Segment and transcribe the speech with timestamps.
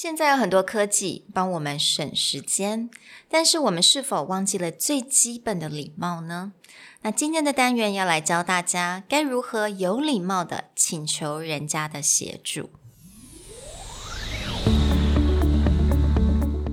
[0.00, 2.88] 现在有很多科技帮我们省时间，
[3.28, 6.52] 但是我们是否忘记了最基本的礼貌呢？
[7.02, 12.70] 那今天的单元要来教大家该如何有礼貌的请求人家的协助。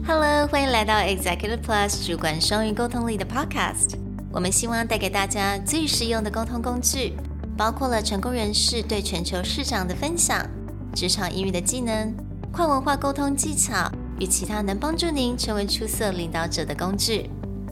[0.06, 3.98] Hello，欢迎来到 Executive Plus 主管双语沟通力的 Podcast。
[4.32, 7.16] 我们希望带给大家最实用的沟通工具，
[7.58, 10.48] 包括了成功人士对全球市场的分享、
[10.94, 12.16] 职场英语的技能。
[12.55, 17.31] 跨文化沟通技巧与其他能帮助您成为出色领导者的工具。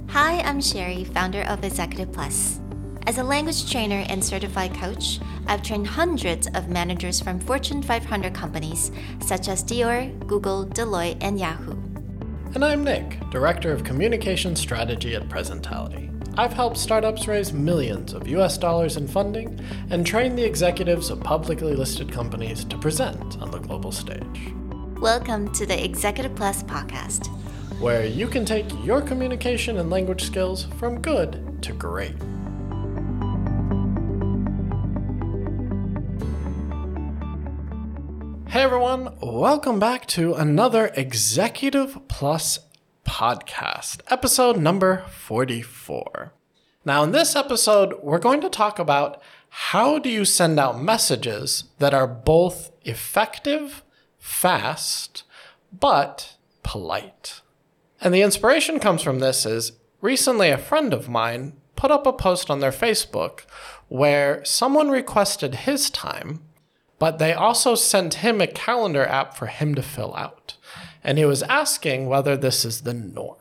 [0.09, 2.59] Hi, I'm Sherry, founder of Executive Plus.
[3.07, 8.33] As a language trainer and certified coach, I've trained hundreds of managers from Fortune 500
[8.33, 8.91] companies
[9.21, 11.77] such as Dior, Google, Deloitte, and Yahoo.
[12.55, 16.09] And I'm Nick, Director of Communication Strategy at Presentality.
[16.39, 19.59] I've helped startups raise millions of US dollars in funding
[19.91, 24.55] and train the executives of publicly listed companies to present on the global stage.
[25.04, 27.28] Welcome to the Executive Plus podcast,
[27.82, 32.16] where you can take your communication and language skills from good to great.
[38.48, 42.60] Hey everyone, welcome back to another Executive Plus
[43.06, 46.32] podcast, episode number 44.
[46.86, 51.66] Now, in this episode, we're going to talk about how do you send out messages
[51.80, 53.83] that are both effective
[54.24, 55.24] fast,
[55.78, 57.42] but polite.
[58.00, 62.14] And the inspiration comes from this is recently a friend of mine put up a
[62.14, 63.42] post on their Facebook
[63.90, 66.42] where someone requested his time,
[67.00, 70.56] but they also sent him a calendar app for him to fill out.
[71.04, 73.38] And he was asking whether this is the norm.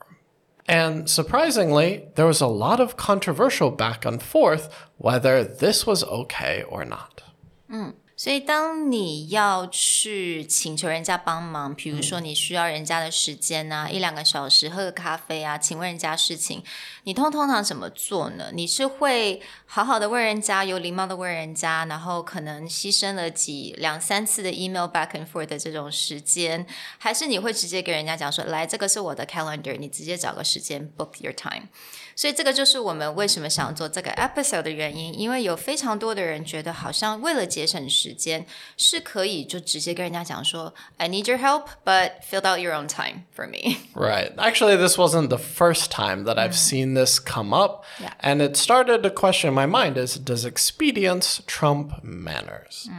[0.66, 6.64] And surprisingly, there was a lot of controversial back and forth whether this was okay
[6.68, 7.22] or not.
[7.70, 7.94] Mm.
[8.22, 16.62] 所以，当你要去请求人家帮忙，比如说你需要人家的时间啊，一两个小时喝个咖啡啊，请问人家事情，
[17.02, 18.52] 你通通常怎么做呢？
[18.54, 26.64] 你是会好好的问人家，有礼貌的问人家，然后可能牺牲了几两三次的 email back and forth 的这种时间，
[26.98, 31.66] 还是你会直接跟人家讲说，来，这个是我的 calendar，你直接找个时间 book your time。
[32.14, 38.45] 所以这个就是我们为什么想做这个 episode 的原因，因为有非常多的人觉得好像为了节省时 间，
[38.77, 43.77] 是可以就直接跟人家讲说，I need your help, but fill out your own time for me.
[43.93, 44.33] Right.
[44.37, 48.13] Actually, this wasn't the first time that I've seen this come up, yeah.
[48.21, 52.89] and it started to question in my mind: is does expedience trump manners?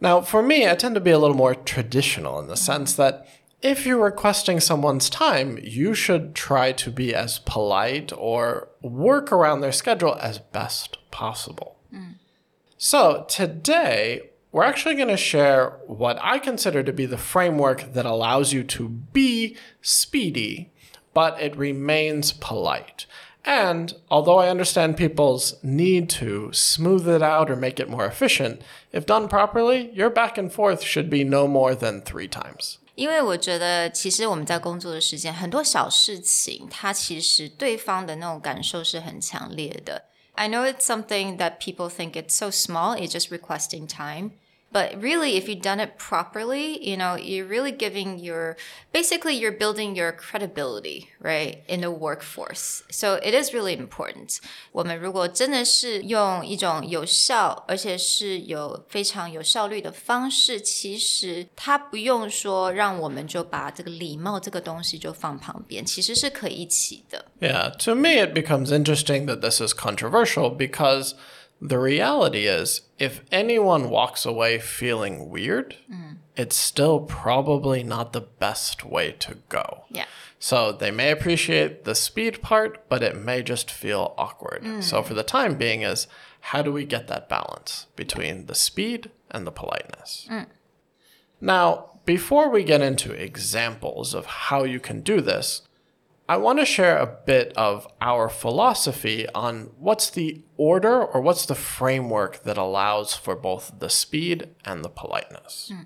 [0.00, 3.26] Now, for me, I tend to be a little more traditional in the sense that
[3.60, 9.60] if you're requesting someone's time, you should try to be as polite or work around
[9.60, 11.74] their schedule as best possible.
[11.92, 12.14] Mm.
[12.76, 18.06] So, today, we're actually going to share what I consider to be the framework that
[18.06, 20.70] allows you to be speedy,
[21.12, 23.06] but it remains polite.
[23.44, 28.60] And although I understand people's need to smooth it out or make it more efficient,
[28.92, 32.78] if done properly, your back and forth should be no more than three times.
[32.94, 40.04] 因为我觉得，其实我们在工作的时间，很多小事情，它其实对方的那种感受是很强烈的。
[40.34, 44.32] I know it's something that people think it's so small, it's just requesting time.
[44.72, 48.58] But really, if you've done it properly, you know, you're really giving your,
[48.92, 52.82] basically, you're building your credibility, right, in the workforce.
[52.90, 54.40] So it is really important.
[54.72, 67.24] 我们如果真的是用一种有效，而且是有非常有效率的方式，其实它不用说让我们就把这个礼貌这个东西就放旁边，其实是可以一起的。
[67.40, 71.14] Yeah, to me, it becomes interesting that this is controversial because
[71.63, 76.17] the reality is, if anyone walks away feeling weird, mm.
[76.35, 79.85] it's still probably not the best way to go.
[79.89, 80.05] Yeah.
[80.39, 84.63] So they may appreciate the speed part, but it may just feel awkward.
[84.63, 84.83] Mm.
[84.83, 86.05] So for the time being is
[86.41, 90.27] how do we get that balance between the speed and the politeness?
[90.29, 90.47] Mm.
[91.39, 95.61] Now, before we get into examples of how you can do this,
[96.27, 101.45] I want to share a bit of our philosophy on what's the order or what's
[101.45, 105.71] the framework that allows for both the speed and the politeness.
[105.73, 105.85] Mm.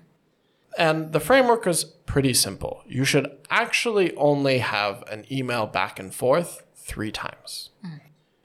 [0.78, 2.84] And the framework is pretty simple.
[2.86, 7.70] You should actually only have an email back and forth three times.
[7.84, 8.00] Mm.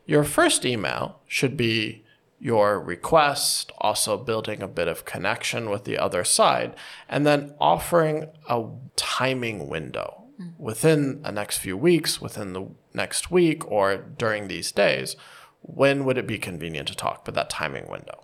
[0.07, 2.03] Your first email should be
[2.39, 6.75] your request, also building a bit of connection with the other side,
[7.07, 10.22] and then offering a timing window
[10.57, 15.15] within the next few weeks, within the next week, or during these days,
[15.61, 17.25] when would it be convenient to talk?
[17.25, 18.23] But that timing window.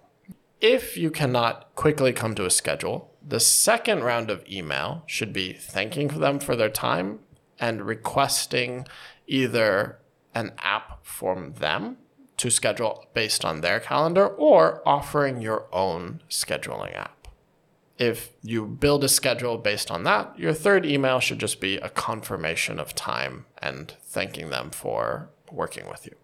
[0.61, 5.53] If you cannot quickly come to a schedule, The second round of email should be
[5.53, 7.19] thanking them for their time
[7.59, 8.87] and requesting
[9.27, 9.99] either
[10.33, 11.97] an app from them
[12.37, 17.18] to schedule based on their calendar or offering your own scheduling app
[17.98, 21.88] If you build a schedule based on that, your third email should just be a
[21.88, 26.16] confirmation of time and thanking them for working with you.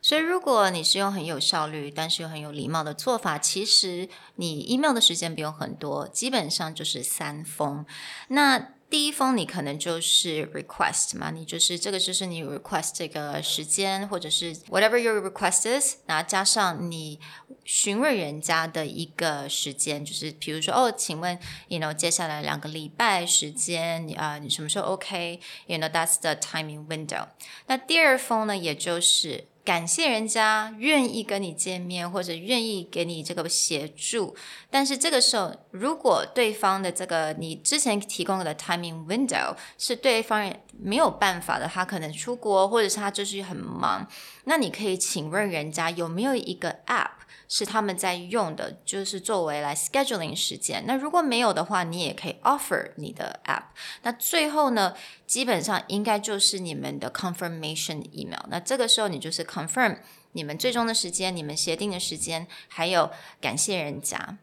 [0.00, 7.84] 所以，如果你是用很有效率，但是又很有礼貌的做法，其实你 email 的时间不用很多，基本上就是三封。
[8.28, 17.19] 那 第一封你可能就是 request 嘛，你就是这个就是你 request 这个时间，或者是 whatever your request is，然后加上你
[17.65, 21.35] 询问人家的一个时间，就是比如说哦，请问
[21.69, 27.29] ，you know，接下来两个礼拜时间，啊、呃，你什么时候 OK？You know that's the timing window。
[27.65, 34.35] 那第二封呢，也就是感谢人家愿意跟你见面，或者愿意给你这个协助，
[34.69, 40.53] 但是这个时候，如果对方的这个你之前提供的 timing window 是对方
[40.83, 44.05] 没有办法的，他可能出国，或者是他就是很忙，
[44.43, 47.09] 那你可以请问人家有没有一个 app。
[47.49, 50.83] 是他们在用的，就是作为来 scheduling 时间。
[50.87, 53.65] 那如果没有的话，你也可以 offer 你的 app。
[54.01, 54.95] 那最后呢，
[55.27, 58.39] 基本上应该就是你们的 confirmation email。
[58.49, 59.97] 那这个时候你就是 confirm
[60.31, 64.39] 你们最终的时间，你们协定的时间，还有感谢人家。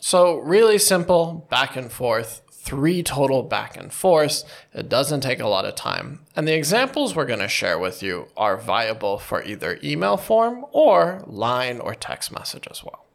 [0.00, 4.44] So, really simple, back and forth, three total back and forths.
[4.74, 6.26] It doesn't take a lot of time.
[6.34, 10.66] And the examples we're going to share with you are viable for either email form
[10.72, 13.06] or line or text message as well.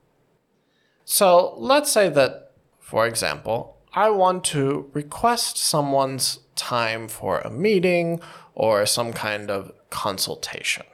[1.03, 8.21] So, let's say that, for example, I want to request someone's time for a meeting
[8.55, 10.85] or some kind of consultation.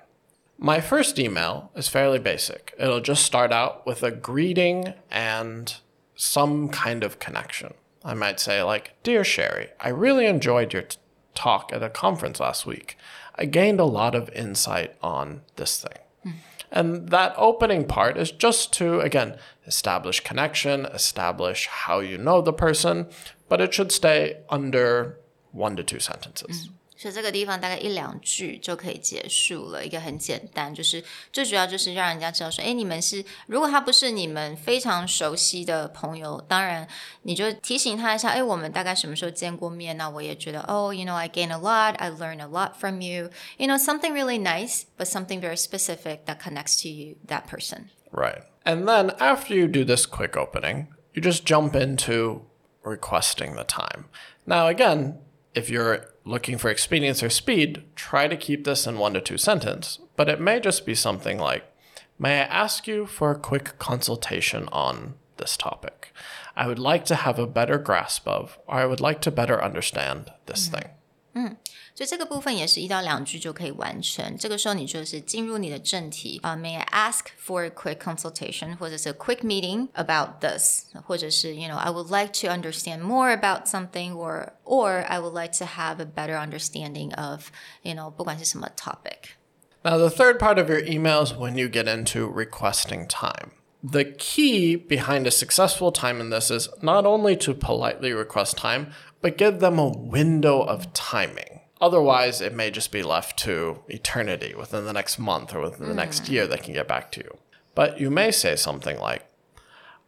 [0.57, 2.73] My first email is fairly basic.
[2.79, 5.75] It'll just start out with a greeting and
[6.15, 7.75] some kind of connection.
[8.07, 10.97] I might say, like, Dear Sherry, I really enjoyed your t-
[11.35, 12.97] talk at a conference last week.
[13.35, 16.33] I gained a lot of insight on this thing.
[16.71, 22.53] And that opening part is just to, again, establish connection, establish how you know the
[22.53, 23.07] person,
[23.49, 25.17] but it should stay under
[25.51, 26.69] one to two sentences.
[26.96, 31.02] 所以这个地方大概一两句就可以结束了，一个很简单，就是
[31.32, 36.86] 最主要就是让人家知道说，哎，你们是如果他不是你们非常熟悉的朋友，当然
[37.22, 39.96] 你就提醒他一下，哎，我们大概什么时候见过面？
[39.96, 44.40] 那我也觉得，哦，you know I gain a lot, I learn a lot from you, you know something really
[44.40, 47.88] nice, but something very specific that connects to you, that person.
[48.12, 48.42] Right.
[48.64, 52.42] And then after you do this quick opening, you just jump into
[52.84, 54.04] requesting the time.
[54.46, 55.18] Now, again,
[55.57, 59.37] if you're looking for expedience or speed, try to keep this in one to two
[59.37, 61.63] sentences, but it may just be something like,
[62.19, 66.11] May I ask you for a quick consultation on this topic?
[66.55, 69.63] I would like to have a better grasp of, or I would like to better
[69.63, 70.77] understand this mm-hmm.
[70.77, 70.89] thing.
[71.35, 71.57] Mm.
[71.96, 74.36] 所以这个部分也是一到两句就可以完成。
[74.38, 82.10] 这个时候你就是进入你的正题啊、uh,，May I ask for a quick consultation，或者是 a quick meeting about this，或者是 you know I would
[82.10, 87.14] like to understand more about something，or or I would like to have a better understanding
[87.16, 87.48] of
[87.82, 89.36] you know 不管是什么 topic。
[89.84, 93.50] Now, the third part of your email is when you get into requesting time.
[93.82, 98.92] The key behind a successful time in this is not only to politely request time,
[99.20, 101.55] but give them a window of timing.
[101.79, 105.93] Otherwise, it may just be left to eternity within the next month or within the
[105.93, 106.29] next mm.
[106.31, 107.37] year they can get back to you.
[107.75, 109.25] But you may say something like,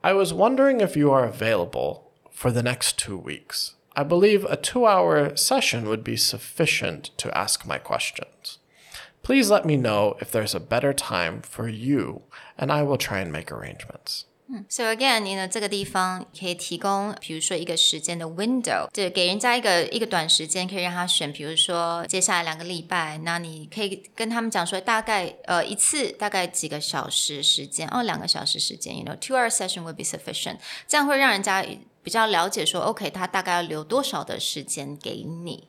[0.04, 3.76] I was wondering if you are available for the next two weeks.
[3.96, 8.58] I believe a two hour session would be sufficient to ask my questions.
[9.22, 12.22] Please let me know if there's a better time for you,
[12.58, 14.26] and I will try and make arrangements.
[14.52, 14.66] 嗯。
[14.70, 31.66] So again，你呢这个地方可以提供，比如说一个时间的 window，就给人家一个一个短时间，可以让他选，比如说接下来两个礼拜，那你可以跟他们讲说，大概呃一次大概几个小时时间，哦两个小时时间，you know two hour session would be sufficient，这样会让人家
[32.02, 35.68] 比较了解说，OK，他大概要留多少的时间给你。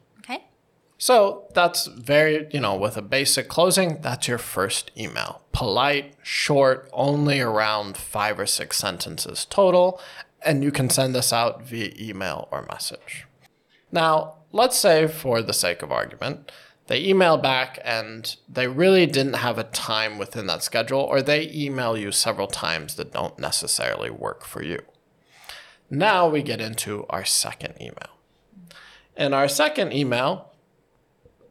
[1.00, 5.40] So that's very, you know, with a basic closing, that's your first email.
[5.50, 9.98] Polite, short, only around five or six sentences total,
[10.42, 13.24] and you can send this out via email or message.
[13.90, 16.52] Now, let's say, for the sake of argument,
[16.88, 21.50] they email back and they really didn't have a time within that schedule, or they
[21.50, 24.82] email you several times that don't necessarily work for you.
[25.88, 28.18] Now we get into our second email.
[29.16, 30.49] In our second email,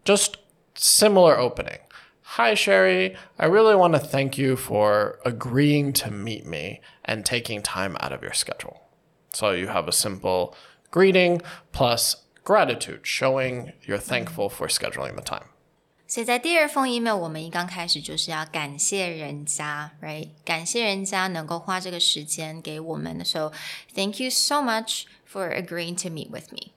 [0.04, 0.38] just
[0.74, 1.78] similar opening.
[2.36, 3.16] Hi, Sherry.
[3.38, 8.12] I really want to thank you for agreeing to meet me and taking time out
[8.12, 8.80] of your schedule.
[9.32, 10.54] So you have a simple
[10.90, 11.42] greeting
[11.72, 15.48] plus gratitude, showing you're thankful for scheduling the time.
[16.06, 20.28] 所以在第二封 email，我们一刚开始就是要感谢人家，right？
[20.44, 23.24] 感谢人家能够花这个时间给我们。
[23.24, 23.52] So
[23.94, 26.72] thank you so much for agreeing to meet with me.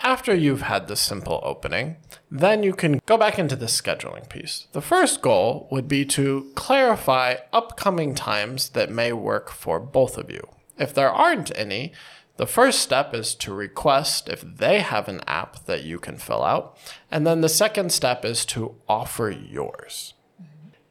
[0.00, 1.96] After you've had the simple opening,
[2.30, 4.68] then you can go back into the scheduling piece.
[4.72, 10.30] The first goal would be to clarify upcoming times that may work for both of
[10.30, 10.46] you.
[10.78, 11.92] If there aren't any,
[12.36, 16.44] the first step is to request if they have an app that you can fill
[16.44, 16.78] out.
[17.10, 20.14] And then the second step is to offer yours.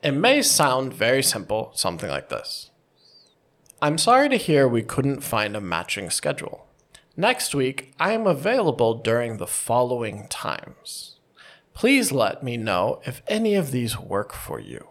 [0.04, 2.72] It may sound very simple, something like this
[3.82, 6.67] I'm sorry to hear we couldn't find a matching schedule.
[7.20, 11.18] Next week, I am available during the following times.
[11.74, 14.88] Please let me know if any of these work for you.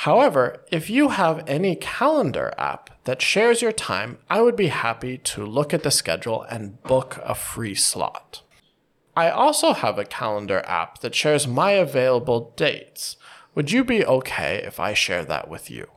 [0.00, 5.16] However, if you have any calendar app that shares your time, I would be happy
[5.16, 8.42] to look at the schedule and book a free slot.
[9.16, 13.16] I also have a calendar app that shares my available dates.
[13.54, 15.88] Would you be okay if I share that with you?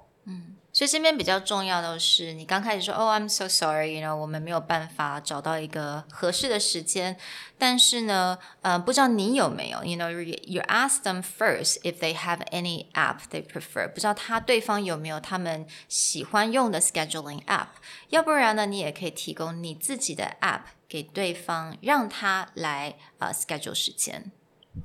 [0.78, 7.16] 所以这边比较重要的是，你刚开始说哦，I'm so sorry，you know，我们没有办法找到一个合适的时间。
[7.56, 17.68] 但是呢，呃，不知道你有没有，you know，you ask them first if they have any app they prefer，不知道他对方有没有他们喜欢用的 scheduling app。
[18.08, 24.32] 要不然呢，你也可以提供你自己的 app 给对方，让他来呃 schedule 时间。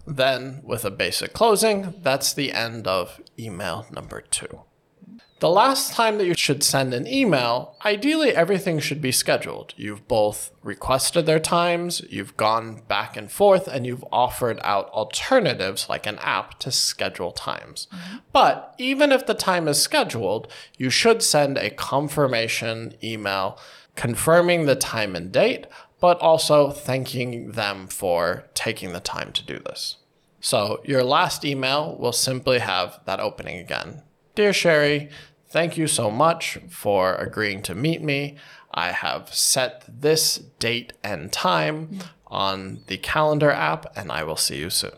[0.05, 4.65] Then, with a basic closing, that's the end of email number two.
[5.40, 9.74] The last time that you should send an email, ideally everything should be scheduled.
[9.76, 15.88] You've both requested their times, you've gone back and forth, and you've offered out alternatives
[15.88, 17.88] like an app to schedule times.
[17.92, 18.16] Mm-hmm.
[18.32, 23.58] But even if the time is scheduled, you should send a confirmation email
[23.96, 25.66] confirming the time and date,
[26.00, 29.96] but also thanking them for taking the time to do this.
[30.40, 34.02] So your last email will simply have that opening again.
[34.35, 35.09] Dear Sherry,
[35.51, 38.35] Thank you so much for agreeing to meet me.
[38.71, 44.59] I have set this date and time on the calendar app, and I will see
[44.59, 44.91] you soon.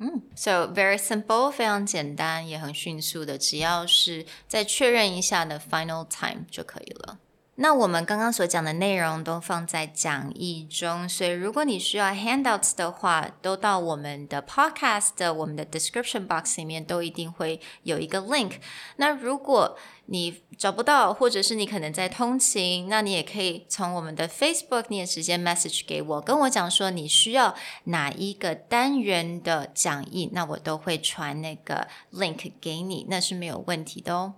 [0.00, 0.22] Mm.
[0.36, 7.18] So very simple，非常简单，也很迅速的，只要是再确认一下的 final time 就可以了。
[7.61, 18.53] 那我们刚刚所讲的内容都放在讲义中，所以如果你需要 handouts 的话，都到我们的 podcast 的我们的 description box 里面都一定会有一个 link。
[18.95, 19.77] 那如果
[20.07, 27.53] 你找不到，或者是你可能在通勤，那你也可以从我们的 Facebook，你也直接 message 给我，跟我讲说你需要
[27.83, 34.33] 哪一个单元的讲义，那我都会传那个 link 给你，那是没有问题的哦。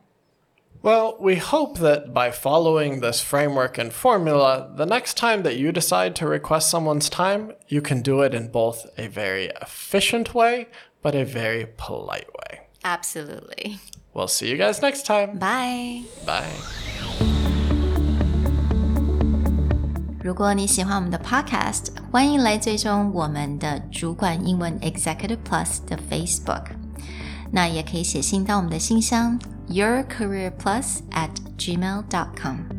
[0.83, 5.73] Well, we hope that by following this framework and formula, the next time that you
[5.73, 10.69] decide to request someone's time, you can do it in both a very efficient way,
[11.03, 12.61] but a very polite way.
[12.85, 13.81] Absolutely.
[14.15, 15.39] We'll see you guys next time.
[15.39, 16.05] Bye.
[16.25, 16.47] Bye.
[20.23, 26.67] 如果你喜欢我们的 Podcast，欢迎来追踪我们的主管英文 Executive Plus 的 Facebook。
[27.51, 32.73] 那也可以写信到我们的信箱 yourcareerplus at gmail.com。